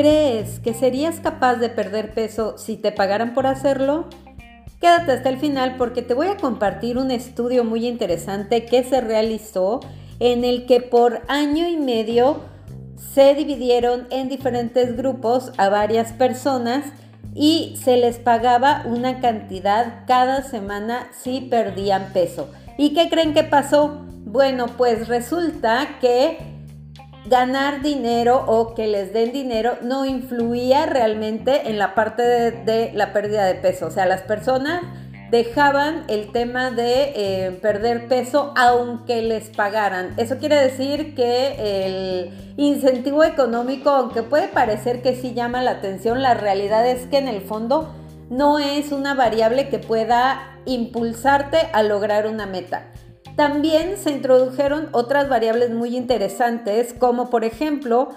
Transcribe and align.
¿Crees 0.00 0.60
que 0.60 0.72
serías 0.72 1.20
capaz 1.20 1.56
de 1.56 1.68
perder 1.68 2.14
peso 2.14 2.56
si 2.56 2.78
te 2.78 2.90
pagaran 2.90 3.34
por 3.34 3.46
hacerlo? 3.46 4.06
Quédate 4.80 5.12
hasta 5.12 5.28
el 5.28 5.36
final 5.36 5.74
porque 5.76 6.00
te 6.00 6.14
voy 6.14 6.28
a 6.28 6.38
compartir 6.38 6.96
un 6.96 7.10
estudio 7.10 7.64
muy 7.64 7.86
interesante 7.86 8.64
que 8.64 8.82
se 8.82 9.02
realizó 9.02 9.80
en 10.18 10.44
el 10.44 10.64
que 10.64 10.80
por 10.80 11.20
año 11.28 11.68
y 11.68 11.76
medio 11.76 12.40
se 13.12 13.34
dividieron 13.34 14.06
en 14.08 14.30
diferentes 14.30 14.96
grupos 14.96 15.52
a 15.58 15.68
varias 15.68 16.14
personas 16.14 16.86
y 17.34 17.78
se 17.84 17.98
les 17.98 18.16
pagaba 18.16 18.84
una 18.86 19.20
cantidad 19.20 20.06
cada 20.06 20.42
semana 20.44 21.10
si 21.12 21.42
perdían 21.42 22.14
peso. 22.14 22.48
¿Y 22.78 22.94
qué 22.94 23.10
creen 23.10 23.34
que 23.34 23.44
pasó? 23.44 24.06
Bueno, 24.24 24.64
pues 24.78 25.08
resulta 25.08 25.98
que 26.00 26.38
ganar 27.26 27.82
dinero 27.82 28.44
o 28.46 28.74
que 28.74 28.86
les 28.86 29.12
den 29.12 29.32
dinero 29.32 29.76
no 29.82 30.06
influía 30.06 30.86
realmente 30.86 31.68
en 31.68 31.78
la 31.78 31.94
parte 31.94 32.22
de, 32.22 32.92
la 32.94 33.12
pérdida 33.12 33.44
de 33.44 33.54
peso. 33.56 33.86
O 33.86 33.90
sea, 33.90 34.06
las 34.06 34.22
personas 34.22 34.82
dejaban 35.30 36.04
el 36.08 36.32
tema 36.32 36.70
de 36.70 37.12
eh, 37.14 37.58
perder 37.62 38.08
peso 38.08 38.52
aunque 38.56 39.22
les 39.22 39.50
pagaran. 39.50 40.14
Eso 40.16 40.38
quiere 40.38 40.56
decir 40.56 41.14
que 41.14 41.86
el 41.86 42.54
incentivo 42.56 43.22
económico, 43.22 43.90
aunque 43.90 44.22
puede 44.22 44.48
parecer 44.48 45.02
que 45.02 45.14
sí 45.14 45.34
llama 45.34 45.62
la 45.62 45.72
atención, 45.72 46.22
la 46.22 46.34
realidad 46.34 46.86
es 46.86 47.06
que 47.06 47.18
en 47.18 47.28
el 47.28 47.42
fondo 47.42 47.94
no 48.28 48.58
es 48.58 48.92
una 48.92 49.14
variable 49.14 49.68
que 49.68 49.78
pueda 49.78 50.58
impulsarte 50.64 51.68
a 51.72 51.82
lograr 51.82 52.26
una 52.26 52.46
meta. 52.46 52.86
También 53.36 53.96
se 53.96 54.10
introdujeron 54.10 54.88
otras 54.92 55.28
variables 55.28 55.70
muy 55.70 55.96
interesantes, 55.96 56.92
como 56.92 57.30
por 57.30 57.44
ejemplo 57.44 58.10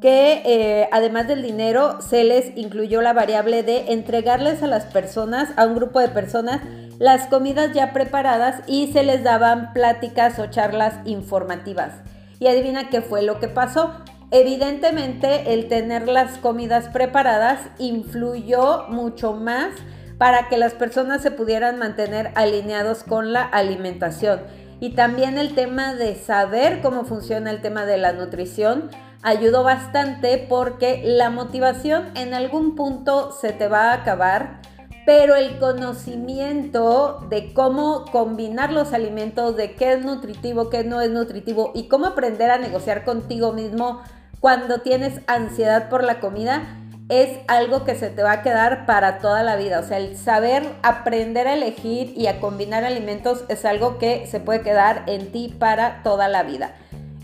que 0.00 0.42
eh, 0.44 0.88
además 0.92 1.26
del 1.26 1.42
dinero 1.42 2.00
se 2.00 2.22
les 2.22 2.56
incluyó 2.56 3.02
la 3.02 3.12
variable 3.12 3.62
de 3.62 3.92
entregarles 3.92 4.62
a 4.62 4.68
las 4.68 4.84
personas, 4.84 5.50
a 5.56 5.66
un 5.66 5.74
grupo 5.74 5.98
de 5.98 6.08
personas, 6.08 6.60
las 6.98 7.26
comidas 7.26 7.72
ya 7.72 7.92
preparadas 7.92 8.62
y 8.66 8.92
se 8.92 9.02
les 9.02 9.24
daban 9.24 9.72
pláticas 9.72 10.38
o 10.38 10.46
charlas 10.46 10.94
informativas. 11.04 11.94
Y 12.38 12.46
adivina 12.46 12.88
qué 12.90 13.02
fue 13.02 13.22
lo 13.22 13.40
que 13.40 13.48
pasó. 13.48 13.92
Evidentemente 14.30 15.54
el 15.54 15.68
tener 15.68 16.06
las 16.06 16.38
comidas 16.38 16.88
preparadas 16.88 17.60
influyó 17.78 18.84
mucho 18.88 19.32
más 19.32 19.70
para 20.18 20.48
que 20.48 20.58
las 20.58 20.74
personas 20.74 21.22
se 21.22 21.30
pudieran 21.30 21.78
mantener 21.78 22.32
alineados 22.34 23.04
con 23.04 23.32
la 23.32 23.42
alimentación. 23.42 24.40
Y 24.80 24.90
también 24.90 25.38
el 25.38 25.54
tema 25.54 25.94
de 25.94 26.14
saber 26.16 26.80
cómo 26.82 27.04
funciona 27.04 27.50
el 27.50 27.62
tema 27.62 27.84
de 27.86 27.98
la 27.98 28.12
nutrición 28.12 28.90
ayudó 29.22 29.64
bastante 29.64 30.46
porque 30.48 31.02
la 31.04 31.30
motivación 31.30 32.06
en 32.14 32.34
algún 32.34 32.76
punto 32.76 33.32
se 33.32 33.52
te 33.52 33.68
va 33.68 33.90
a 33.90 33.94
acabar, 33.94 34.60
pero 35.06 35.34
el 35.34 35.58
conocimiento 35.58 37.26
de 37.28 37.52
cómo 37.52 38.04
combinar 38.12 38.72
los 38.72 38.92
alimentos, 38.92 39.56
de 39.56 39.74
qué 39.74 39.94
es 39.94 40.04
nutritivo, 40.04 40.70
qué 40.70 40.84
no 40.84 41.00
es 41.00 41.10
nutritivo 41.10 41.72
y 41.74 41.88
cómo 41.88 42.06
aprender 42.06 42.50
a 42.50 42.58
negociar 42.58 43.04
contigo 43.04 43.52
mismo 43.52 44.02
cuando 44.40 44.82
tienes 44.82 45.20
ansiedad 45.26 45.88
por 45.88 46.04
la 46.04 46.20
comida, 46.20 46.76
es 47.08 47.38
algo 47.46 47.84
que 47.84 47.94
se 47.94 48.10
te 48.10 48.22
va 48.22 48.32
a 48.32 48.42
quedar 48.42 48.84
para 48.84 49.18
toda 49.18 49.42
la 49.42 49.56
vida. 49.56 49.80
O 49.80 49.82
sea, 49.82 49.96
el 49.98 50.16
saber 50.16 50.62
aprender 50.82 51.48
a 51.48 51.54
elegir 51.54 52.12
y 52.16 52.26
a 52.26 52.40
combinar 52.40 52.84
alimentos 52.84 53.44
es 53.48 53.64
algo 53.64 53.98
que 53.98 54.26
se 54.26 54.40
puede 54.40 54.60
quedar 54.60 55.04
en 55.06 55.32
ti 55.32 55.54
para 55.58 56.02
toda 56.02 56.28
la 56.28 56.42
vida. 56.42 56.74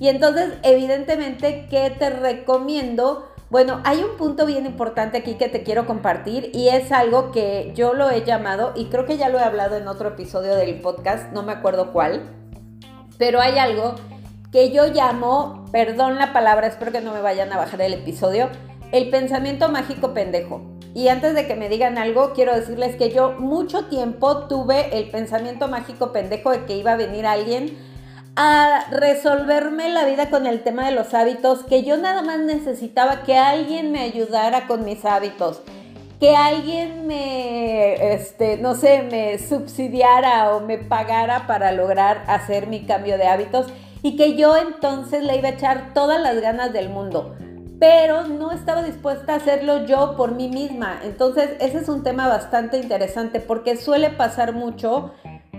Y 0.00 0.08
entonces, 0.08 0.54
evidentemente, 0.62 1.66
¿qué 1.68 1.91
te 1.91 2.10
recomiendo? 2.10 3.28
Bueno, 3.50 3.80
hay 3.84 4.02
un 4.02 4.16
punto 4.16 4.46
bien 4.46 4.66
importante 4.66 5.18
aquí 5.18 5.34
que 5.34 5.48
te 5.48 5.62
quiero 5.62 5.86
compartir 5.86 6.50
y 6.52 6.70
es 6.70 6.91
algo 6.91 7.30
que 7.30 7.72
yo 7.76 7.94
lo 7.94 8.10
he 8.10 8.25
llamado, 8.25 8.72
y 8.75 8.86
creo 8.86 9.06
que 9.06 9.16
ya 9.16 9.28
lo 9.28 9.38
he 9.38 9.42
hablado 9.42 9.76
en 9.76 9.86
otro 9.86 10.09
episodio 10.09 10.56
del 10.56 10.80
podcast, 10.80 11.30
no 11.32 11.44
me 11.44 11.53
acuerdo 11.53 11.92
cuál, 11.92 12.22
pero 13.16 13.41
hay 13.41 13.59
algo 13.59 13.94
que 14.50 14.72
yo 14.72 14.86
llamo, 14.88 15.66
perdón 15.70 16.16
la 16.16 16.32
palabra, 16.32 16.66
espero 16.66 16.91
que 16.91 17.00
no 17.00 17.12
me 17.12 17.20
vayan 17.20 17.53
a 17.53 17.56
bajar 17.56 17.80
el 17.82 17.94
episodio, 17.94 18.48
el 18.94 19.10
pensamiento 19.10 19.69
mágico 19.69 20.15
pendejo. 20.15 20.62
Y 20.94 21.09
antes 21.09 21.34
de 21.34 21.49
que 21.49 21.56
me 21.56 21.69
digan 21.69 21.99
algo, 21.99 22.32
quiero 22.32 22.55
decirles 22.55 22.94
que 22.94 23.10
yo 23.10 23.32
mucho 23.32 23.87
tiempo 23.87 24.47
tuve 24.47 24.97
el 24.97 25.10
pensamiento 25.10 25.66
mágico 25.66 26.12
pendejo 26.12 26.53
de 26.53 26.65
que 26.65 26.77
iba 26.77 26.93
a 26.93 26.97
venir 26.97 27.27
alguien 27.27 27.77
a 28.37 28.87
resolverme 28.93 29.88
la 29.88 30.04
vida 30.04 30.31
con 30.31 30.47
el 30.47 30.62
tema 30.62 30.87
de 30.87 30.93
los 30.93 31.12
hábitos, 31.12 31.65
que 31.65 31.83
yo 31.83 31.97
nada 31.97 32.22
más 32.22 32.38
necesitaba 32.38 33.25
que 33.25 33.37
alguien 33.37 33.91
me 33.91 33.99
ayudara 33.99 34.69
con 34.69 34.84
mis 34.84 35.04
hábitos, 35.04 35.60
que 36.21 36.37
alguien 36.37 37.09
me, 37.09 38.15
este, 38.15 38.59
no 38.59 38.77
sé, 38.77 39.09
me 39.10 39.41
subsidiara 39.41 40.54
o 40.54 40.60
me 40.60 40.78
pagara 40.78 41.49
para 41.49 41.72
lograr 41.72 42.22
hacer 42.28 42.69
mi 42.69 42.87
cambio 42.87 43.19
de 43.19 43.27
hábitos 43.27 43.66
y 44.03 44.16
que 44.16 44.37
yo 44.37 44.56
entonces 44.56 45.25
le 45.25 45.37
iba 45.37 45.49
a 45.49 45.53
echar 45.53 45.94
todas 45.94 46.21
las 46.21 46.41
ganas 46.41 46.72
del 46.72 46.91
mundo 46.91 47.34
pero 47.78 48.26
no 48.26 48.52
estaba 48.52 48.82
dispuesta 48.82 49.34
a 49.34 49.36
hacerlo 49.36 49.86
yo 49.86 50.16
por 50.16 50.32
mí 50.32 50.48
misma. 50.48 51.00
Entonces, 51.02 51.50
ese 51.60 51.78
es 51.78 51.88
un 51.88 52.02
tema 52.02 52.28
bastante 52.28 52.78
interesante 52.78 53.40
porque 53.40 53.76
suele 53.76 54.10
pasar 54.10 54.52
mucho 54.52 55.12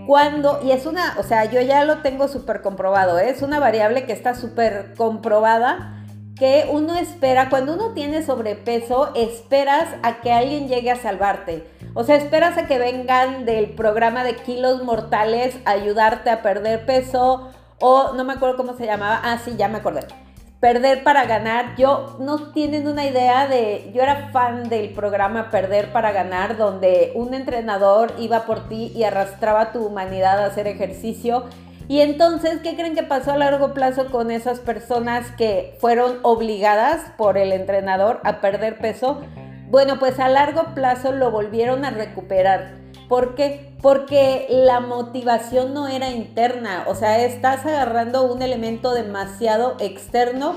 cuando, 0.08 0.60
y 0.64 0.72
es 0.72 0.86
una, 0.86 1.16
o 1.18 1.24
sea, 1.24 1.46
yo 1.46 1.62
ya 1.62 1.84
lo 1.84 2.00
tengo 2.00 2.28
súper 2.28 2.62
comprobado, 2.62 3.18
¿eh? 3.18 3.30
es 3.30 3.42
una 3.42 3.60
variable 3.60 4.06
que 4.06 4.14
está 4.14 4.36
súper 4.36 4.94
comprobada, 4.96 6.04
que 6.38 6.68
uno 6.72 6.96
espera, 6.96 7.50
cuando 7.50 7.74
uno 7.74 7.94
tiene 7.94 8.22
sobrepeso, 8.22 9.14
esperas 9.16 9.88
a 10.04 10.22
que 10.22 10.32
alguien 10.32 10.68
llegue 10.68 10.92
a 10.92 10.98
salvarte. 10.98 11.66
O 11.94 12.04
sea, 12.04 12.18
esperas 12.18 12.58
a 12.58 12.68
que 12.68 12.78
vengan 12.78 13.46
del 13.46 13.70
programa 13.70 14.24
de 14.24 14.36
kilos 14.36 14.84
mortales 14.84 15.58
a 15.66 15.72
ayudarte 15.72 16.30
a 16.30 16.42
perder 16.42 16.86
peso, 16.86 17.50
o 17.80 18.14
no 18.14 18.24
me 18.26 18.34
acuerdo 18.34 18.58
cómo 18.58 18.76
se 18.76 18.86
llamaba, 18.86 19.22
ah, 19.24 19.40
sí, 19.44 19.56
ya 19.58 19.70
me 19.70 19.78
acordé 19.78 20.25
Perder 20.66 21.04
para 21.04 21.26
ganar, 21.26 21.76
yo 21.78 22.18
no 22.20 22.52
tienen 22.52 22.88
una 22.88 23.06
idea 23.06 23.48
de, 23.48 23.92
yo 23.94 24.02
era 24.02 24.30
fan 24.30 24.68
del 24.68 24.90
programa 24.96 25.52
Perder 25.52 25.92
para 25.92 26.12
ganar, 26.12 26.58
donde 26.58 27.12
un 27.14 27.36
entrenador 27.36 28.12
iba 28.18 28.48
por 28.48 28.68
ti 28.68 28.92
y 28.96 29.04
arrastraba 29.04 29.72
tu 29.72 29.86
humanidad 29.86 30.40
a 30.40 30.48
hacer 30.48 30.66
ejercicio. 30.66 31.44
Y 31.88 32.02
entonces, 32.02 32.62
¿qué 32.64 32.76
creen 32.76 32.96
que 32.96 33.04
pasó 33.04 33.34
a 33.34 33.38
largo 33.38 33.76
plazo 33.76 34.08
con 34.10 34.32
esas 34.32 34.60
personas 34.60 35.30
que 35.38 35.78
fueron 35.80 36.18
obligadas 36.24 37.12
por 37.16 37.38
el 37.38 37.52
entrenador 37.52 38.20
a 38.24 38.42
perder 38.42 38.80
peso? 38.80 39.22
Bueno, 39.70 40.00
pues 40.00 40.20
a 40.20 40.30
largo 40.30 40.74
plazo 40.74 41.12
lo 41.12 41.30
volvieron 41.30 41.86
a 41.86 41.92
recuperar. 41.92 42.85
¿Por 43.08 43.36
qué? 43.36 43.76
Porque 43.82 44.48
la 44.50 44.80
motivación 44.80 45.74
no 45.74 45.88
era 45.88 46.10
interna, 46.10 46.86
o 46.88 46.96
sea, 46.96 47.24
estás 47.24 47.66
agarrando 47.66 48.32
un 48.32 48.42
elemento 48.42 48.94
demasiado 48.94 49.78
externo 49.80 50.56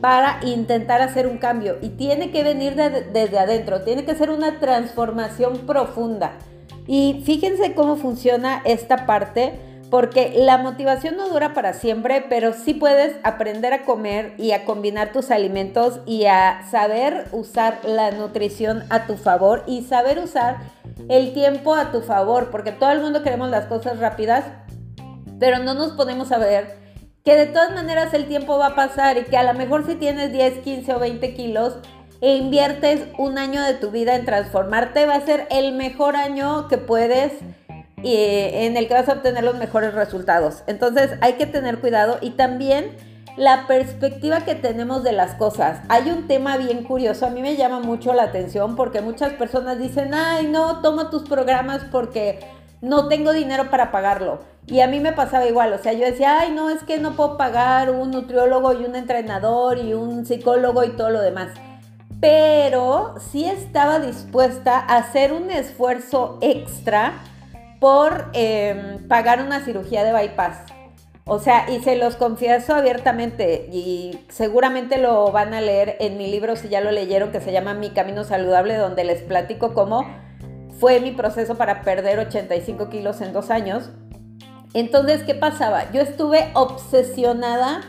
para 0.00 0.40
intentar 0.42 1.00
hacer 1.00 1.26
un 1.26 1.38
cambio 1.38 1.78
y 1.80 1.90
tiene 1.90 2.30
que 2.30 2.42
venir 2.42 2.74
desde 2.74 3.38
adentro, 3.38 3.82
tiene 3.82 4.04
que 4.04 4.14
ser 4.14 4.30
una 4.30 4.58
transformación 4.60 5.58
profunda. 5.66 6.32
Y 6.86 7.22
fíjense 7.24 7.74
cómo 7.74 7.96
funciona 7.96 8.60
esta 8.64 9.06
parte, 9.06 9.54
porque 9.94 10.32
la 10.34 10.58
motivación 10.58 11.16
no 11.16 11.28
dura 11.28 11.54
para 11.54 11.72
siempre, 11.72 12.26
pero 12.28 12.52
sí 12.52 12.74
puedes 12.74 13.14
aprender 13.22 13.72
a 13.72 13.84
comer 13.84 14.34
y 14.38 14.50
a 14.50 14.64
combinar 14.64 15.12
tus 15.12 15.30
alimentos 15.30 16.00
y 16.04 16.24
a 16.24 16.66
saber 16.68 17.28
usar 17.30 17.78
la 17.84 18.10
nutrición 18.10 18.82
a 18.90 19.06
tu 19.06 19.14
favor 19.16 19.62
y 19.68 19.82
saber 19.82 20.18
usar 20.18 20.56
el 21.08 21.32
tiempo 21.32 21.76
a 21.76 21.92
tu 21.92 22.00
favor, 22.00 22.50
porque 22.50 22.72
todo 22.72 22.90
el 22.90 23.02
mundo 23.02 23.22
queremos 23.22 23.50
las 23.50 23.66
cosas 23.66 24.00
rápidas, 24.00 24.44
pero 25.38 25.60
no 25.60 25.74
nos 25.74 25.92
ponemos 25.92 26.32
a 26.32 26.38
ver 26.38 26.76
que 27.24 27.36
de 27.36 27.46
todas 27.46 27.70
maneras 27.70 28.12
el 28.14 28.26
tiempo 28.26 28.58
va 28.58 28.66
a 28.66 28.74
pasar 28.74 29.16
y 29.16 29.22
que 29.22 29.36
a 29.36 29.44
lo 29.44 29.56
mejor 29.56 29.86
si 29.86 29.94
tienes 29.94 30.32
10, 30.32 30.58
15 30.58 30.92
o 30.92 30.98
20 30.98 31.34
kilos 31.34 31.76
e 32.20 32.34
inviertes 32.34 33.06
un 33.16 33.38
año 33.38 33.62
de 33.62 33.74
tu 33.74 33.92
vida 33.92 34.16
en 34.16 34.24
transformarte, 34.24 35.06
va 35.06 35.14
a 35.14 35.20
ser 35.20 35.46
el 35.52 35.70
mejor 35.70 36.16
año 36.16 36.66
que 36.66 36.78
puedes 36.78 37.30
y 38.04 38.16
en 38.16 38.76
el 38.76 38.86
que 38.86 38.94
vas 38.94 39.08
a 39.08 39.14
obtener 39.14 39.42
los 39.42 39.56
mejores 39.56 39.94
resultados. 39.94 40.62
Entonces 40.66 41.12
hay 41.22 41.32
que 41.34 41.46
tener 41.46 41.78
cuidado 41.78 42.18
y 42.20 42.30
también 42.30 42.94
la 43.38 43.66
perspectiva 43.66 44.42
que 44.42 44.54
tenemos 44.54 45.02
de 45.02 45.12
las 45.12 45.34
cosas. 45.34 45.80
Hay 45.88 46.10
un 46.10 46.28
tema 46.28 46.58
bien 46.58 46.84
curioso, 46.84 47.26
a 47.26 47.30
mí 47.30 47.40
me 47.40 47.56
llama 47.56 47.80
mucho 47.80 48.12
la 48.12 48.24
atención 48.24 48.76
porque 48.76 49.00
muchas 49.00 49.32
personas 49.32 49.78
dicen, 49.78 50.12
ay, 50.12 50.46
no, 50.46 50.82
toma 50.82 51.08
tus 51.08 51.22
programas 51.22 51.82
porque 51.90 52.40
no 52.82 53.08
tengo 53.08 53.32
dinero 53.32 53.70
para 53.70 53.90
pagarlo. 53.90 54.40
Y 54.66 54.80
a 54.80 54.86
mí 54.86 55.00
me 55.00 55.12
pasaba 55.12 55.46
igual, 55.46 55.72
o 55.72 55.78
sea, 55.78 55.94
yo 55.94 56.04
decía, 56.04 56.40
ay, 56.40 56.52
no, 56.52 56.68
es 56.70 56.82
que 56.84 56.98
no 56.98 57.16
puedo 57.16 57.38
pagar 57.38 57.90
un 57.90 58.10
nutriólogo 58.10 58.74
y 58.74 58.84
un 58.84 58.96
entrenador 58.96 59.78
y 59.78 59.94
un 59.94 60.26
psicólogo 60.26 60.84
y 60.84 60.90
todo 60.90 61.08
lo 61.08 61.22
demás. 61.22 61.48
Pero 62.20 63.14
sí 63.30 63.46
estaba 63.46 63.98
dispuesta 63.98 64.78
a 64.78 64.98
hacer 64.98 65.32
un 65.32 65.50
esfuerzo 65.50 66.38
extra 66.40 67.14
por 67.84 68.30
em, 68.32 69.06
pagar 69.08 69.42
una 69.42 69.62
cirugía 69.62 70.04
de 70.04 70.12
bypass. 70.14 70.56
O 71.26 71.38
sea, 71.38 71.70
y 71.70 71.82
se 71.82 71.96
los 71.96 72.16
confieso 72.16 72.74
abiertamente 72.74 73.68
y 73.70 74.20
seguramente 74.30 74.96
lo 74.96 75.30
van 75.32 75.52
a 75.52 75.60
leer 75.60 75.98
en 76.00 76.16
mi 76.16 76.30
libro 76.30 76.56
si 76.56 76.70
ya 76.70 76.80
lo 76.80 76.90
leyeron 76.92 77.30
que 77.30 77.42
se 77.42 77.52
llama 77.52 77.74
Mi 77.74 77.90
Camino 77.90 78.24
Saludable, 78.24 78.78
donde 78.78 79.04
les 79.04 79.20
platico 79.20 79.74
cómo 79.74 80.06
fue 80.80 80.98
mi 81.00 81.10
proceso 81.10 81.56
para 81.56 81.82
perder 81.82 82.20
85 82.20 82.88
kilos 82.88 83.20
en 83.20 83.34
dos 83.34 83.50
años. 83.50 83.90
Entonces, 84.72 85.22
¿qué 85.22 85.34
pasaba? 85.34 85.92
Yo 85.92 86.00
estuve 86.00 86.52
obsesionada 86.54 87.82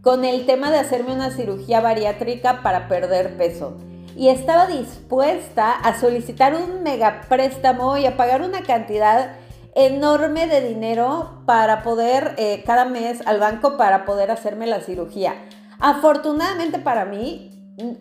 con 0.00 0.24
el 0.24 0.46
tema 0.46 0.70
de 0.70 0.78
hacerme 0.78 1.12
una 1.12 1.30
cirugía 1.30 1.82
bariátrica 1.82 2.62
para 2.62 2.88
perder 2.88 3.36
peso. 3.36 3.76
Y 4.16 4.28
estaba 4.28 4.66
dispuesta 4.66 5.72
a 5.72 6.00
solicitar 6.00 6.54
un 6.54 6.82
mega 6.82 7.20
préstamo 7.28 7.98
y 7.98 8.06
a 8.06 8.16
pagar 8.16 8.40
una 8.40 8.62
cantidad 8.62 9.41
enorme 9.74 10.46
de 10.46 10.60
dinero 10.66 11.42
para 11.46 11.82
poder, 11.82 12.34
eh, 12.36 12.62
cada 12.66 12.84
mes 12.84 13.20
al 13.26 13.40
banco 13.40 13.76
para 13.76 14.04
poder 14.04 14.30
hacerme 14.30 14.66
la 14.66 14.80
cirugía. 14.80 15.34
Afortunadamente 15.78 16.78
para 16.78 17.04
mí, 17.04 17.50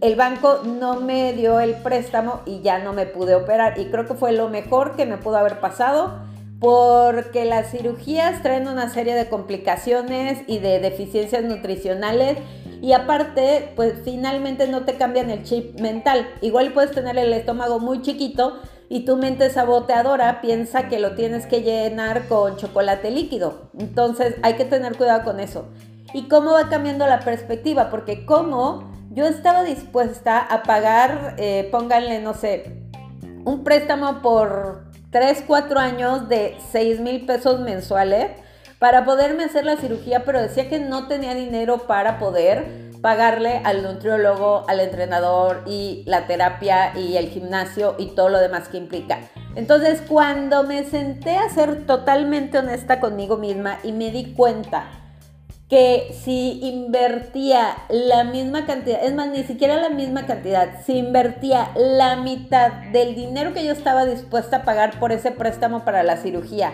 el 0.02 0.16
banco 0.16 0.62
no 0.66 1.00
me 1.00 1.34
dio 1.34 1.60
el 1.60 1.76
préstamo 1.76 2.42
y 2.46 2.62
ya 2.62 2.80
no 2.80 2.94
me 2.94 3.06
pude 3.06 3.36
operar. 3.36 3.80
Y 3.80 3.86
creo 3.86 4.06
que 4.06 4.16
fue 4.16 4.34
lo 4.34 4.50
mejor 4.50 4.96
que 4.96 5.06
me 5.06 5.18
pudo 5.18 5.38
haber 5.38 5.60
pasado 5.60 6.20
porque 6.60 7.46
las 7.46 7.72
cirugías 7.72 8.44
traen 8.44 8.68
una 8.68 8.90
serie 8.90 9.16
de 9.16 9.28
complicaciones 9.30 10.44
y 10.46 10.60
de 10.60 10.80
deficiencias 10.80 11.44
nutricionales 11.44 12.38
y 12.82 12.94
aparte, 12.94 13.72
pues 13.76 13.94
finalmente 14.04 14.68
no 14.68 14.86
te 14.86 14.96
cambian 14.96 15.30
el 15.30 15.44
chip 15.44 15.80
mental. 15.80 16.28
Igual 16.42 16.74
puedes 16.74 16.92
tener 16.92 17.18
el 17.18 17.32
estómago 17.32 17.80
muy 17.80 18.02
chiquito 18.02 18.60
y 18.92 19.06
tu 19.06 19.16
mente 19.16 19.50
saboteadora 19.50 20.42
piensa 20.42 20.90
que 20.90 21.00
lo 21.00 21.16
tienes 21.16 21.46
que 21.46 21.62
llenar 21.62 22.28
con 22.28 22.58
chocolate 22.58 23.10
líquido. 23.10 23.70
Entonces 23.80 24.36
hay 24.44 24.56
que 24.56 24.66
tener 24.66 24.98
cuidado 24.98 25.24
con 25.24 25.40
eso. 25.40 25.70
¿Y 26.14 26.28
cómo 26.28 26.52
va 26.52 26.68
cambiando 26.68 27.08
la 27.08 27.22
perspectiva? 27.22 27.90
Porque 27.90 28.26
como 28.26 28.92
yo 29.10 29.26
estaba 29.26 29.64
dispuesta 29.64 30.40
a 30.40 30.64
pagar, 30.64 31.36
eh, 31.38 31.70
pónganle, 31.72 32.20
no 32.20 32.34
sé, 32.34 32.82
un 33.46 33.64
préstamo 33.64 34.22
por 34.22 34.92
3, 35.10 35.46
4 35.48 35.80
años 35.80 36.28
de 36.28 36.58
6 36.74 37.00
mil 37.00 37.26
pesos 37.26 37.62
mensuales 37.62 38.32
para 38.78 39.06
poderme 39.06 39.46
hacer 39.46 39.64
la 39.64 39.78
cirugía, 39.78 40.26
pero 40.26 40.42
decía 40.42 40.68
que 40.68 40.82
no 40.82 41.08
tenía 41.08 41.34
dinero 41.34 41.88
para 41.88 42.20
poder 42.20 42.91
pagarle 43.02 43.62
al 43.64 43.84
nutriólogo, 43.84 44.64
al 44.68 44.80
entrenador 44.80 45.64
y 45.66 46.04
la 46.06 46.28
terapia 46.28 46.98
y 46.98 47.18
el 47.18 47.30
gimnasio 47.30 47.96
y 47.98 48.08
todo 48.08 48.30
lo 48.30 48.40
demás 48.40 48.68
que 48.68 48.78
implica. 48.78 49.20
Entonces 49.56 50.02
cuando 50.08 50.64
me 50.64 50.84
senté 50.86 51.38
a 51.38 51.50
ser 51.50 51.86
totalmente 51.86 52.58
honesta 52.58 53.00
conmigo 53.00 53.38
misma 53.38 53.80
y 53.84 53.92
me 53.92 54.12
di 54.12 54.34
cuenta 54.34 54.86
que 55.72 56.14
si 56.22 56.60
invertía 56.64 57.78
la 57.90 58.26
misma 58.26 58.66
cantidad, 58.66 59.02
es 59.06 59.14
más, 59.14 59.30
ni 59.30 59.44
siquiera 59.44 59.78
la 59.78 59.90
misma 59.90 60.26
cantidad, 60.26 60.68
si 60.86 60.98
invertía 60.98 61.70
la 61.78 62.18
mitad 62.18 62.74
del 62.92 63.16
dinero 63.16 63.54
que 63.54 63.64
yo 63.64 63.72
estaba 63.72 64.06
dispuesta 64.06 64.58
a 64.58 64.64
pagar 64.64 65.00
por 65.00 65.14
ese 65.14 65.32
préstamo 65.32 65.86
para 65.86 66.04
la 66.04 66.18
cirugía, 66.18 66.74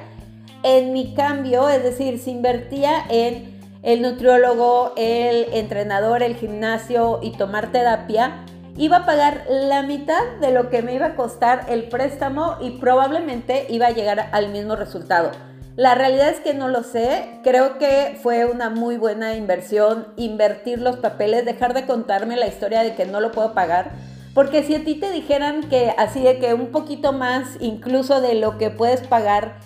en 0.64 0.94
mi 0.94 1.14
cambio, 1.14 1.70
es 1.70 1.84
decir, 1.84 2.18
si 2.18 2.32
invertía 2.32 3.06
en 3.10 3.57
el 3.88 4.02
nutriólogo, 4.02 4.92
el 4.98 5.48
entrenador, 5.54 6.22
el 6.22 6.36
gimnasio 6.36 7.20
y 7.24 7.32
tomar 7.32 7.72
terapia, 7.72 8.44
iba 8.76 8.98
a 8.98 9.06
pagar 9.06 9.46
la 9.50 9.82
mitad 9.82 10.22
de 10.42 10.52
lo 10.52 10.70
que 10.70 10.82
me 10.82 10.94
iba 10.94 11.06
a 11.06 11.16
costar 11.16 11.68
el 11.70 11.88
préstamo 11.88 12.58
y 12.60 12.72
probablemente 12.80 13.66
iba 13.70 13.88
a 13.88 13.92
llegar 13.92 14.28
al 14.34 14.50
mismo 14.50 14.76
resultado. 14.76 15.32
La 15.78 15.96
realidad 15.96 16.28
es 16.28 16.42
que 16.42 16.54
no 16.54 16.68
lo 16.68 16.84
sé, 16.84 17.40
creo 17.44 17.78
que 17.78 18.20
fue 18.22 18.44
una 18.44 18.70
muy 18.70 18.98
buena 18.98 19.36
inversión 19.36 20.08
invertir 20.18 20.82
los 20.82 20.98
papeles, 20.98 21.46
dejar 21.46 21.74
de 21.74 21.86
contarme 21.86 22.36
la 22.36 22.48
historia 22.48 22.84
de 22.84 22.94
que 22.94 23.06
no 23.06 23.22
lo 23.22 23.32
puedo 23.32 23.54
pagar, 23.54 23.92
porque 24.34 24.64
si 24.64 24.76
a 24.76 24.84
ti 24.84 24.96
te 24.96 25.14
dijeran 25.14 25.70
que 25.70 25.94
así 25.98 26.22
de 26.22 26.40
que 26.40 26.54
un 26.54 26.74
poquito 26.74 27.14
más 27.14 27.56
incluso 27.62 28.20
de 28.20 28.36
lo 28.36 28.58
que 28.58 28.70
puedes 28.70 29.08
pagar, 29.08 29.60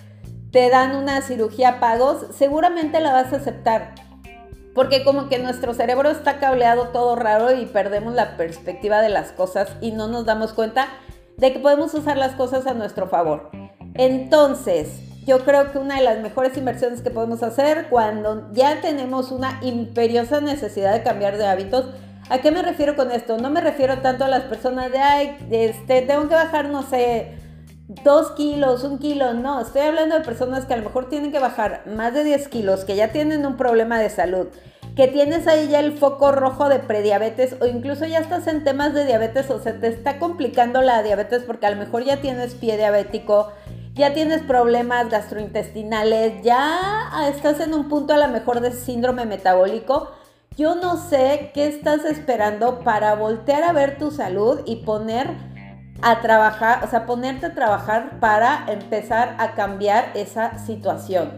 te 0.52 0.70
dan 0.70 0.96
una 0.96 1.24
cirugía 1.24 1.70
a 1.70 1.80
pagos, 1.80 2.28
seguramente 2.38 3.00
la 3.00 3.14
vas 3.14 3.34
a 3.34 3.38
aceptar. 3.38 3.96
Porque 4.74 5.04
como 5.04 5.28
que 5.28 5.40
nuestro 5.40 5.74
cerebro 5.74 6.10
está 6.10 6.40
cableado 6.40 6.90
todo 6.90 7.16
raro 7.16 7.54
y 7.54 7.66
perdemos 7.66 8.14
la 8.14 8.38
perspectiva 8.38 9.02
de 9.02 9.10
las 9.10 9.32
cosas 9.32 9.70
y 9.82 9.92
no 9.92 10.08
nos 10.08 10.26
damos 10.26 10.54
cuenta 10.54 10.88
de 11.38 11.52
que 11.52 11.60
podemos 11.60 11.94
usar 11.94 12.18
las 12.18 12.34
cosas 12.36 12.68
a 12.68 12.74
nuestro 12.74 13.08
favor. 13.08 13.50
Entonces, 13.96 15.02
yo 15.26 15.44
creo 15.46 15.72
que 15.72 15.78
una 15.78 15.98
de 15.98 16.04
las 16.04 16.20
mejores 16.20 16.58
inversiones 16.58 17.02
que 17.02 17.12
podemos 17.12 17.44
hacer 17.44 17.88
cuando 17.90 18.52
ya 18.54 18.82
tenemos 18.82 19.32
una 19.32 19.60
imperiosa 19.62 20.42
necesidad 20.42 20.94
de 20.94 21.04
cambiar 21.04 21.38
de 21.38 21.46
hábitos, 21.46 21.86
¿a 22.30 22.40
qué 22.40 22.52
me 22.52 22.62
refiero 22.62 22.96
con 22.96 23.12
esto? 23.12 23.38
No 23.38 23.50
me 23.50 23.62
refiero 23.62 24.00
tanto 24.00 24.24
a 24.24 24.30
las 24.30 24.44
personas 24.44 24.92
de, 24.92 25.00
ay, 25.00 25.38
este, 25.52 26.02
tengo 26.02 26.28
que 26.28 26.36
bajar, 26.36 26.70
no 26.70 26.82
sé, 26.84 27.38
dos 28.04 28.32
kilos, 28.32 28.84
un 28.86 29.00
kilo, 29.00 29.34
no, 29.34 29.60
estoy 29.60 29.82
hablando 29.82 30.18
de 30.18 30.24
personas 30.24 30.66
que 30.66 30.74
a 30.74 30.78
lo 30.78 30.84
mejor 30.84 31.10
tienen 31.10 31.32
que 31.32 31.40
bajar 31.40 31.84
más 31.88 32.14
de 32.14 32.24
10 32.24 32.48
kilos, 32.48 32.86
que 32.86 32.96
ya 32.96 33.12
tienen 33.12 33.46
un 33.46 33.58
problema 33.58 34.00
de 34.00 34.10
salud, 34.10 34.48
que 34.96 35.10
tienes 35.10 35.46
ahí 35.46 35.68
ya 35.68 35.82
el 35.82 35.98
foco 35.98 36.32
rojo 36.32 36.70
de 36.70 36.80
prediabetes 36.80 37.58
o 37.60 37.66
incluso 37.66 38.06
ya 38.06 38.20
estás 38.20 38.48
en 38.48 38.64
temas 38.64 38.94
de 38.94 39.06
diabetes 39.06 39.50
o 39.50 39.62
se 39.62 39.74
te 39.74 39.88
está 39.88 40.20
complicando 40.20 40.82
la 40.82 41.04
diabetes 41.04 41.44
porque 41.44 41.66
a 41.66 41.72
lo 41.72 41.76
mejor 41.76 42.06
ya 42.06 42.22
tienes 42.22 42.56
pie 42.56 42.78
diabético, 42.78 43.52
ya 43.94 44.14
tienes 44.14 44.42
problemas 44.42 45.10
gastrointestinales, 45.10 46.44
ya 46.44 47.10
estás 47.28 47.60
en 47.60 47.74
un 47.74 47.90
punto 47.90 48.14
a 48.14 48.18
lo 48.18 48.30
mejor 48.30 48.62
de 48.62 48.72
síndrome 48.72 49.26
metabólico. 49.26 50.12
Yo 50.58 50.76
no 50.76 50.98
sé 50.98 51.52
qué 51.54 51.68
estás 51.68 52.04
esperando 52.06 52.80
para 52.80 53.16
voltear 53.16 53.64
a 53.64 53.74
ver 53.74 53.98
tu 53.98 54.12
salud 54.12 54.62
y 54.66 54.78
poner 54.78 55.51
a 56.02 56.22
trabajar, 56.22 56.84
o 56.84 56.88
sea, 56.88 57.06
ponerte 57.06 57.48
a 57.48 57.54
trabajar 57.54 58.20
para 58.20 58.66
empezar 58.68 59.36
a 59.38 59.54
cambiar 59.54 60.12
esa 60.16 60.58
situación. 60.60 61.32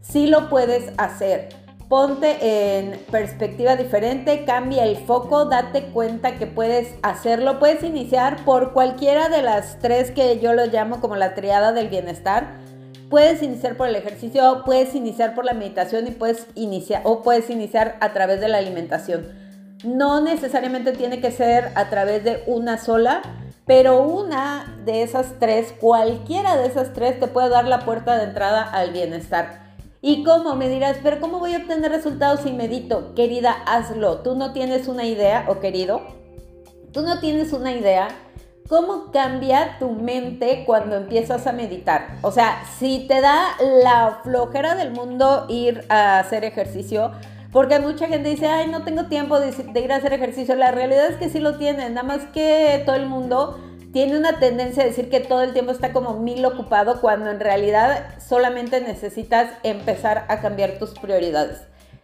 Sí 0.00 0.26
lo 0.26 0.48
puedes 0.48 0.92
hacer. 0.98 1.48
Ponte 1.88 2.78
en 2.78 2.98
perspectiva 3.10 3.76
diferente, 3.76 4.44
cambia 4.44 4.84
el 4.84 4.96
foco, 4.96 5.44
date 5.44 5.86
cuenta 5.86 6.36
que 6.36 6.46
puedes 6.46 6.94
hacerlo. 7.02 7.58
Puedes 7.58 7.82
iniciar 7.82 8.44
por 8.44 8.72
cualquiera 8.72 9.28
de 9.28 9.42
las 9.42 9.78
tres 9.80 10.10
que 10.10 10.40
yo 10.40 10.54
lo 10.54 10.66
llamo 10.66 11.00
como 11.00 11.16
la 11.16 11.34
triada 11.34 11.72
del 11.72 11.88
bienestar. 11.88 12.54
Puedes 13.10 13.42
iniciar 13.42 13.76
por 13.76 13.88
el 13.88 13.96
ejercicio, 13.96 14.62
puedes 14.64 14.94
iniciar 14.94 15.34
por 15.34 15.44
la 15.44 15.52
meditación 15.52 16.06
y 16.06 16.10
puedes 16.10 16.46
iniciar 16.54 17.02
o 17.04 17.22
puedes 17.22 17.50
iniciar 17.50 17.96
a 18.00 18.12
través 18.12 18.40
de 18.40 18.48
la 18.48 18.58
alimentación. 18.58 19.28
No 19.84 20.22
necesariamente 20.22 20.92
tiene 20.92 21.20
que 21.20 21.30
ser 21.30 21.70
a 21.74 21.90
través 21.90 22.24
de 22.24 22.42
una 22.46 22.78
sola 22.78 23.20
pero 23.66 24.02
una 24.02 24.76
de 24.84 25.02
esas 25.02 25.38
tres, 25.38 25.74
cualquiera 25.80 26.56
de 26.56 26.66
esas 26.66 26.92
tres, 26.92 27.18
te 27.18 27.26
puede 27.26 27.48
dar 27.48 27.66
la 27.66 27.80
puerta 27.80 28.16
de 28.16 28.24
entrada 28.24 28.62
al 28.62 28.90
bienestar. 28.90 29.74
¿Y 30.02 30.22
cómo? 30.22 30.54
Me 30.54 30.68
dirás, 30.68 30.98
pero 31.02 31.18
¿cómo 31.18 31.38
voy 31.38 31.54
a 31.54 31.58
obtener 31.58 31.90
resultados 31.90 32.40
si 32.40 32.52
medito? 32.52 33.14
Querida, 33.14 33.52
hazlo. 33.66 34.18
Tú 34.18 34.36
no 34.36 34.52
tienes 34.52 34.86
una 34.86 35.04
idea, 35.04 35.46
o 35.48 35.60
querido, 35.60 36.02
tú 36.92 37.00
no 37.00 37.20
tienes 37.20 37.54
una 37.54 37.72
idea 37.72 38.08
cómo 38.68 39.10
cambia 39.12 39.78
tu 39.78 39.90
mente 39.90 40.64
cuando 40.66 40.96
empiezas 40.96 41.46
a 41.46 41.52
meditar. 41.52 42.16
O 42.22 42.30
sea, 42.30 42.64
si 42.78 43.06
te 43.06 43.20
da 43.20 43.56
la 43.60 44.20
flojera 44.22 44.74
del 44.74 44.90
mundo 44.90 45.46
ir 45.48 45.84
a 45.88 46.18
hacer 46.18 46.44
ejercicio, 46.44 47.12
porque 47.54 47.78
mucha 47.78 48.08
gente 48.08 48.30
dice, 48.30 48.48
ay, 48.48 48.66
no 48.66 48.82
tengo 48.82 49.04
tiempo 49.04 49.38
de, 49.38 49.54
ir 49.80 49.92
a 49.92 49.96
hacer 49.96 50.12
ejercicio. 50.12 50.56
La 50.56 50.72
realidad 50.72 51.06
es 51.06 51.16
que 51.16 51.28
sí 51.28 51.38
lo 51.38 51.56
tienen, 51.56 51.94
nada 51.94 52.04
más 52.04 52.22
que 52.34 52.82
todo 52.84 52.96
el 52.96 53.06
mundo 53.06 53.60
tiene 53.92 54.18
una 54.18 54.40
tendencia 54.40 54.82
a 54.82 54.86
decir 54.86 55.08
que 55.08 55.20
todo 55.20 55.40
el 55.40 55.52
tiempo 55.52 55.70
está 55.70 55.92
como 55.92 56.18
mil 56.18 56.44
ocupado 56.44 57.00
cuando 57.00 57.30
en 57.30 57.38
realidad 57.38 58.06
solamente 58.18 58.80
necesitas 58.80 59.52
empezar 59.62 60.26
a 60.28 60.40
cambiar 60.40 60.80
tus 60.80 60.98
prioridades. 60.98 61.60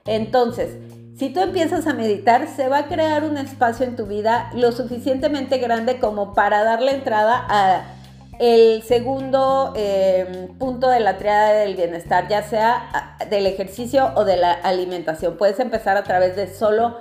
Entonces, 0.06 0.76
si 1.18 1.30
tú 1.30 1.40
empiezas 1.40 1.88
a 1.88 1.94
meditar, 1.94 2.46
se 2.46 2.68
va 2.68 2.78
a 2.78 2.86
crear 2.86 3.24
un 3.24 3.36
espacio 3.36 3.84
en 3.84 3.96
tu 3.96 4.06
vida 4.06 4.52
lo 4.54 4.70
suficientemente 4.70 5.58
grande 5.58 5.98
como 5.98 6.32
para 6.32 6.62
darle 6.62 6.92
entrada 6.92 7.44
a 7.48 7.99
el 8.40 8.82
segundo 8.82 9.74
eh, 9.76 10.48
punto 10.58 10.88
de 10.88 10.98
la 10.98 11.18
triada 11.18 11.52
del 11.52 11.76
bienestar, 11.76 12.26
ya 12.26 12.42
sea 12.42 13.18
del 13.28 13.46
ejercicio 13.46 14.12
o 14.14 14.24
de 14.24 14.38
la 14.38 14.52
alimentación. 14.52 15.36
Puedes 15.36 15.60
empezar 15.60 15.98
a 15.98 16.04
través 16.04 16.36
de 16.36 16.46
solo 16.46 17.00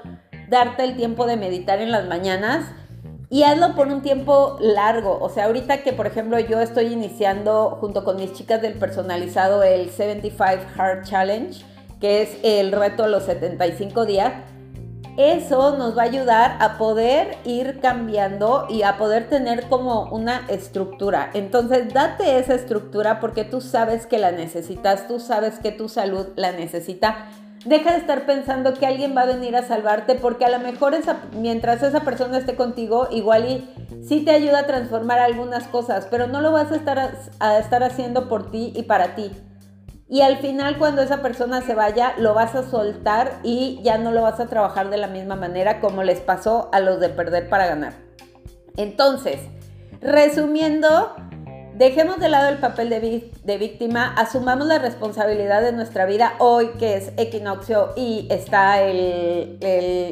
darte 0.50 0.84
el 0.84 0.98
tiempo 0.98 1.26
de 1.26 1.38
meditar 1.38 1.82
en 1.82 1.92
las 1.92 2.06
mañanas 2.08 2.66
y 3.30 3.44
hazlo 3.44 3.74
por 3.74 3.88
un 3.88 4.02
tiempo 4.02 4.58
largo. 4.60 5.18
O 5.22 5.30
sea, 5.30 5.46
ahorita 5.46 5.82
que 5.82 5.94
por 5.94 6.08
ejemplo 6.08 6.38
yo 6.42 6.60
estoy 6.60 6.88
iniciando 6.88 7.78
junto 7.80 8.04
con 8.04 8.18
mis 8.18 8.34
chicas 8.34 8.62
del 8.62 8.74
personalizado 8.74 9.64
el 9.64 9.92
75 9.92 10.44
Hard 10.78 11.06
Challenge, 11.06 11.64
que 12.02 12.22
es 12.22 12.38
el 12.44 12.74
reto 12.74 13.04
de 13.04 13.10
los 13.12 13.24
75 13.24 14.06
días 14.06 14.34
eso 15.20 15.78
nos 15.78 15.98
va 15.98 16.04
a 16.04 16.06
ayudar 16.06 16.56
a 16.62 16.78
poder 16.78 17.38
ir 17.44 17.82
cambiando 17.82 18.68
y 18.70 18.84
a 18.84 18.98
poder 18.98 19.28
tener 19.28 19.68
como 19.68 20.06
una 20.12 20.46
estructura. 20.48 21.30
Entonces, 21.34 21.94
date 21.94 22.40
esa 22.40 22.56
estructura 22.56 23.20
porque 23.20 23.44
tú 23.44 23.60
sabes 23.60 24.08
que 24.08 24.18
la 24.18 24.32
necesitas, 24.32 25.10
tú 25.10 25.20
sabes 25.20 25.60
que 25.60 25.74
tu 25.74 25.90
salud 25.90 26.28
la 26.38 26.54
necesita. 26.54 27.28
Deja 27.66 27.92
de 27.92 27.98
estar 27.98 28.26
pensando 28.26 28.74
que 28.74 28.86
alguien 28.86 29.14
va 29.18 29.24
a 29.24 29.26
venir 29.26 29.58
a 29.58 29.68
salvarte 29.68 30.16
porque 30.16 30.46
a 30.46 30.50
lo 30.50 30.60
mejor 30.60 30.96
mientras 31.34 31.84
esa 31.84 32.00
persona 32.00 32.38
esté 32.38 32.56
contigo, 32.56 33.10
igual 33.12 33.46
y 33.50 34.04
sí 34.08 34.22
te 34.24 34.32
ayuda 34.32 34.60
a 34.60 34.68
transformar 34.68 35.20
algunas 35.20 35.68
cosas, 35.68 36.08
pero 36.10 36.28
no 36.28 36.40
lo 36.40 36.54
vas 36.54 36.72
a 36.72 36.78
estar, 36.78 37.12
a 37.40 37.58
estar 37.60 37.84
haciendo 37.84 38.30
por 38.30 38.50
ti 38.50 38.72
y 38.74 38.84
para 38.84 39.16
ti. 39.16 39.32
Y 40.10 40.22
al 40.22 40.38
final 40.38 40.78
cuando 40.78 41.02
esa 41.04 41.22
persona 41.22 41.62
se 41.62 41.76
vaya, 41.76 42.14
lo 42.18 42.34
vas 42.34 42.56
a 42.56 42.68
soltar 42.68 43.40
y 43.44 43.80
ya 43.84 43.98
no 43.98 44.12
lo 44.12 44.24
vas 44.24 44.40
a 44.40 44.48
trabajar 44.48 44.90
de 44.90 44.98
la 44.98 45.08
misma 45.08 45.36
manera 45.36 45.80
como 45.80 46.04
les 46.04 46.20
pasó 46.20 46.70
a 46.74 46.80
los 46.80 47.00
de 47.00 47.10
perder 47.10 47.48
para 47.48 47.68
ganar. 47.68 47.94
Entonces, 48.76 49.40
resumiendo, 50.02 51.14
Dejemos 51.80 52.20
de 52.20 52.28
lado 52.28 52.50
el 52.50 52.58
papel 52.58 52.90
de, 52.90 53.58
víctima, 53.58 54.14
asumamos 54.18 54.68
la 54.68 54.80
responsabilidad 54.80 55.62
de 55.62 55.72
nuestra 55.72 56.06
vida 56.06 56.34
hoy, 56.40 56.72
que 56.78 56.96
es 56.96 57.14
equinoccio 57.16 57.94
y 57.96 58.28
está 58.30 58.82
el, 58.82 59.58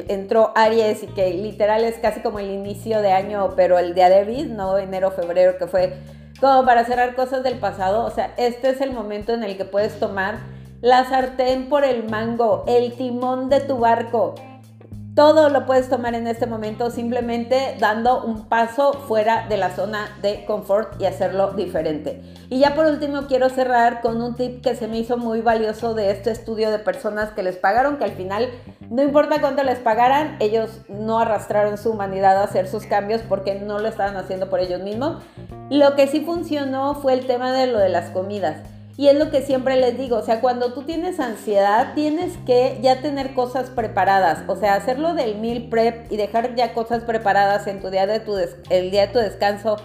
entró 0.08 0.50
Aries 0.56 1.02
y 1.02 1.08
que 1.08 1.28
literal 1.34 1.84
es 1.84 1.98
casi 1.98 2.20
como 2.20 2.38
el 2.38 2.48
inicio 2.50 3.02
de 3.02 3.12
año, 3.12 3.52
pero 3.54 3.78
el 3.78 3.94
día 3.94 4.08
de 4.08 4.20
David, 4.20 4.46
no 4.46 4.78
enero, 4.78 5.10
febrero, 5.10 5.58
que 5.58 5.66
fue 5.66 5.92
como 6.40 6.64
para 6.64 6.84
cerrar 6.84 7.14
cosas 7.14 7.42
del 7.42 7.58
pasado. 7.58 8.04
O 8.04 8.10
sea, 8.10 8.34
este 8.36 8.70
es 8.70 8.80
el 8.80 8.92
momento 8.92 9.32
en 9.32 9.42
el 9.42 9.56
que 9.56 9.64
puedes 9.64 9.98
tomar 9.98 10.38
la 10.80 11.04
sartén 11.08 11.68
por 11.68 11.84
el 11.84 12.08
mango, 12.08 12.64
el 12.68 12.94
timón 12.94 13.48
de 13.48 13.60
tu 13.60 13.78
barco 13.78 14.34
todo 15.18 15.48
lo 15.48 15.66
puedes 15.66 15.88
tomar 15.88 16.14
en 16.14 16.28
este 16.28 16.46
momento 16.46 16.92
simplemente 16.92 17.74
dando 17.80 18.22
un 18.22 18.48
paso 18.48 18.92
fuera 18.92 19.48
de 19.48 19.56
la 19.56 19.74
zona 19.74 20.16
de 20.22 20.44
confort 20.44 21.02
y 21.02 21.06
hacerlo 21.06 21.54
diferente. 21.54 22.22
Y 22.50 22.60
ya 22.60 22.76
por 22.76 22.86
último 22.86 23.22
quiero 23.26 23.48
cerrar 23.48 24.00
con 24.00 24.22
un 24.22 24.36
tip 24.36 24.62
que 24.62 24.76
se 24.76 24.86
me 24.86 24.96
hizo 24.96 25.16
muy 25.16 25.40
valioso 25.40 25.92
de 25.92 26.12
este 26.12 26.30
estudio 26.30 26.70
de 26.70 26.78
personas 26.78 27.30
que 27.30 27.42
les 27.42 27.56
pagaron, 27.56 27.96
que 27.96 28.04
al 28.04 28.12
final 28.12 28.48
no 28.90 29.02
importa 29.02 29.40
cuánto 29.40 29.64
les 29.64 29.80
pagaran, 29.80 30.36
ellos 30.38 30.82
no 30.88 31.18
arrastraron 31.18 31.78
su 31.78 31.90
humanidad 31.90 32.36
a 32.36 32.44
hacer 32.44 32.68
sus 32.68 32.86
cambios 32.86 33.20
porque 33.28 33.56
no 33.56 33.80
lo 33.80 33.88
estaban 33.88 34.16
haciendo 34.16 34.48
por 34.48 34.60
ellos 34.60 34.82
mismos. 34.82 35.20
Lo 35.68 35.96
que 35.96 36.06
sí 36.06 36.20
funcionó 36.20 36.94
fue 36.94 37.14
el 37.14 37.26
tema 37.26 37.50
de 37.50 37.66
lo 37.66 37.80
de 37.80 37.88
las 37.88 38.10
comidas. 38.10 38.77
Y 38.98 39.06
es 39.06 39.14
lo 39.14 39.30
que 39.30 39.42
siempre 39.42 39.76
les 39.76 39.96
digo, 39.96 40.16
o 40.16 40.22
sea, 40.22 40.40
cuando 40.40 40.72
tú 40.72 40.82
tienes 40.82 41.20
ansiedad, 41.20 41.94
tienes 41.94 42.36
que 42.38 42.80
ya 42.82 43.00
tener 43.00 43.32
cosas 43.32 43.70
preparadas, 43.70 44.40
o 44.48 44.56
sea, 44.56 44.74
hacerlo 44.74 45.14
del 45.14 45.36
meal 45.38 45.68
prep 45.70 46.10
y 46.10 46.16
dejar 46.16 46.56
ya 46.56 46.74
cosas 46.74 47.04
preparadas 47.04 47.68
en 47.68 47.80
tu 47.80 47.90
día 47.90 48.08
de 48.08 48.18
tu 48.18 48.36
el 48.70 48.90
día 48.90 49.06
de 49.06 49.12
tu 49.12 49.20
descanso 49.20 49.76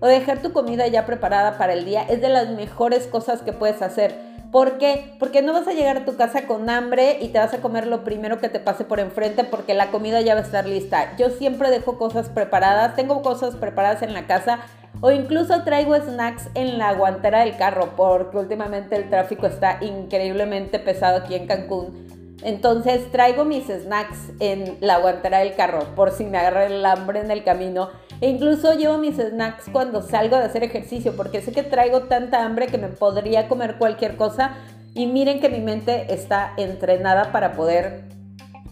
o 0.00 0.06
dejar 0.06 0.40
tu 0.40 0.54
comida 0.54 0.86
ya 0.86 1.04
preparada 1.04 1.58
para 1.58 1.74
el 1.74 1.84
día 1.84 2.04
es 2.08 2.22
de 2.22 2.30
las 2.30 2.48
mejores 2.48 3.06
cosas 3.08 3.42
que 3.42 3.52
puedes 3.52 3.82
hacer. 3.82 4.14
¿Por 4.50 4.78
qué? 4.78 5.16
Porque 5.18 5.42
no 5.42 5.52
vas 5.52 5.68
a 5.68 5.74
llegar 5.74 5.98
a 5.98 6.04
tu 6.06 6.16
casa 6.16 6.46
con 6.46 6.70
hambre 6.70 7.18
y 7.20 7.28
te 7.28 7.38
vas 7.38 7.52
a 7.52 7.58
comer 7.58 7.86
lo 7.86 8.04
primero 8.04 8.40
que 8.40 8.48
te 8.48 8.58
pase 8.58 8.84
por 8.84 9.00
enfrente 9.00 9.44
porque 9.44 9.74
la 9.74 9.90
comida 9.90 10.22
ya 10.22 10.32
va 10.32 10.40
a 10.40 10.44
estar 10.44 10.66
lista. 10.66 11.14
Yo 11.18 11.28
siempre 11.28 11.70
dejo 11.70 11.98
cosas 11.98 12.30
preparadas, 12.30 12.96
tengo 12.96 13.20
cosas 13.20 13.54
preparadas 13.54 14.00
en 14.00 14.14
la 14.14 14.26
casa 14.26 14.60
o 15.02 15.10
incluso 15.10 15.64
traigo 15.64 15.96
snacks 15.96 16.48
en 16.54 16.78
la 16.78 16.94
guantera 16.94 17.40
del 17.40 17.56
carro 17.56 17.90
porque 17.96 18.38
últimamente 18.38 18.94
el 18.94 19.10
tráfico 19.10 19.48
está 19.48 19.78
increíblemente 19.82 20.78
pesado 20.78 21.18
aquí 21.18 21.34
en 21.34 21.48
Cancún. 21.48 22.38
Entonces 22.44 23.10
traigo 23.10 23.44
mis 23.44 23.66
snacks 23.66 24.30
en 24.38 24.78
la 24.80 24.98
guantera 24.98 25.40
del 25.40 25.54
carro 25.54 25.80
por 25.96 26.12
si 26.12 26.24
me 26.24 26.38
agarra 26.38 26.66
el 26.66 26.86
hambre 26.86 27.18
en 27.18 27.32
el 27.32 27.42
camino. 27.42 27.90
E 28.20 28.28
incluso 28.28 28.74
llevo 28.74 28.96
mis 28.98 29.16
snacks 29.16 29.68
cuando 29.72 30.02
salgo 30.02 30.36
de 30.36 30.44
hacer 30.44 30.62
ejercicio 30.62 31.16
porque 31.16 31.40
sé 31.40 31.50
que 31.50 31.64
traigo 31.64 32.02
tanta 32.02 32.44
hambre 32.44 32.68
que 32.68 32.78
me 32.78 32.88
podría 32.88 33.48
comer 33.48 33.78
cualquier 33.78 34.16
cosa. 34.16 34.52
Y 34.94 35.06
miren 35.06 35.40
que 35.40 35.48
mi 35.48 35.60
mente 35.60 36.12
está 36.14 36.52
entrenada 36.56 37.32
para 37.32 37.54
poder 37.54 38.04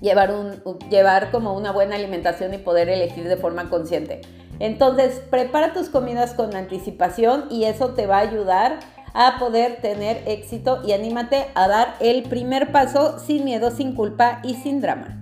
llevar, 0.01 0.33
un, 0.33 0.63
llevar 0.91 1.33
como 1.33 1.57
una 1.57 1.73
buena 1.73 1.97
alimentación 1.97 2.55
y 2.55 2.59
poder 2.59 2.89
elegir 2.89 3.27
de 3.27 3.37
forma 3.37 3.69
consciente. 3.69 4.21
Entonces, 4.61 5.21
prepara 5.31 5.73
tus 5.73 5.89
comidas 5.89 6.35
con 6.35 6.55
anticipación 6.55 7.47
y 7.51 7.65
eso 7.65 7.95
te 7.95 8.07
va 8.07 8.19
a 8.19 8.21
ayudar 8.21 8.79
a 9.13 9.39
poder 9.39 9.81
tener 9.81 10.23
éxito 10.27 10.81
y 10.87 10.93
anímate 10.93 11.47
a 11.55 11.67
dar 11.67 11.97
el 11.99 12.23
primer 12.25 12.71
paso 12.71 13.19
sin 13.19 13.45
miedo, 13.45 13.71
sin 13.73 13.95
culpa 13.95 14.41
y 14.45 14.55
sin 14.55 14.81
drama. 14.81 15.20